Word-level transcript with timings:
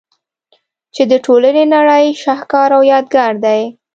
چي 0.93 1.03
د 1.11 1.13
ټولي 1.25 1.63
نړۍ 1.75 2.05
شهکار 2.23 2.69
او 2.77 2.81
يادګار 2.91 3.33
دئ. 3.45 3.61